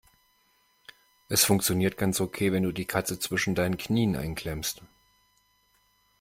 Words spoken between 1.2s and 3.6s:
Es funktioniert ganz okay, wenn du die Katze zwischen